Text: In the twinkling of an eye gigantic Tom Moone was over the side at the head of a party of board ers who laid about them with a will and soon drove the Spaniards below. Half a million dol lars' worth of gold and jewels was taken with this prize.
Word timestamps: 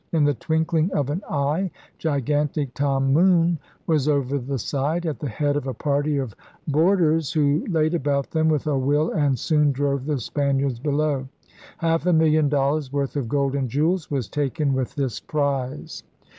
In 0.13 0.23
the 0.23 0.33
twinkling 0.33 0.91
of 0.93 1.11
an 1.11 1.21
eye 1.29 1.69
gigantic 1.99 2.73
Tom 2.73 3.13
Moone 3.13 3.59
was 3.85 4.07
over 4.07 4.39
the 4.39 4.57
side 4.57 5.05
at 5.05 5.19
the 5.19 5.29
head 5.29 5.55
of 5.55 5.67
a 5.67 5.75
party 5.75 6.17
of 6.17 6.33
board 6.67 6.99
ers 7.03 7.31
who 7.31 7.63
laid 7.69 7.93
about 7.93 8.31
them 8.31 8.49
with 8.49 8.65
a 8.65 8.79
will 8.79 9.11
and 9.11 9.37
soon 9.37 9.71
drove 9.71 10.07
the 10.07 10.17
Spaniards 10.19 10.79
below. 10.79 11.27
Half 11.77 12.07
a 12.07 12.13
million 12.13 12.49
dol 12.49 12.71
lars' 12.73 12.91
worth 12.91 13.15
of 13.15 13.29
gold 13.29 13.53
and 13.53 13.69
jewels 13.69 14.09
was 14.09 14.27
taken 14.27 14.73
with 14.73 14.95
this 14.95 15.19
prize. 15.19 16.01